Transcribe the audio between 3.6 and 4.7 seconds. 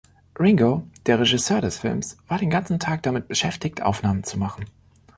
Aufnahmen zu machen.